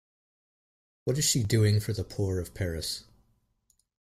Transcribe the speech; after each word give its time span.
What 1.05 1.19
is 1.19 1.25
she 1.25 1.43
doing 1.43 1.79
for 1.79 1.93
the 1.93 2.03
poor 2.03 2.39
of 2.39 2.55
Paris? 2.55 3.03